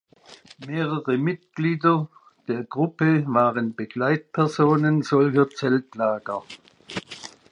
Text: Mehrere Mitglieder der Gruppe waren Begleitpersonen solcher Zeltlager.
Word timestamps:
Mehrere 0.65 1.15
Mitglieder 1.19 2.07
der 2.47 2.63
Gruppe 2.63 3.23
waren 3.27 3.75
Begleitpersonen 3.75 5.03
solcher 5.03 5.47
Zeltlager. 5.51 6.43